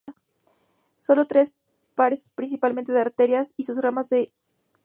Son 0.97 1.27
tres 1.27 1.53
pares 1.93 2.23
principales 2.33 2.85
de 2.87 2.99
arterias 2.99 3.53
y 3.55 3.65
sus 3.65 3.77
ramas 3.77 4.09
que 4.09 4.15
irrigan 4.15 4.27
el 4.33 4.33
cerebro. 4.33 4.39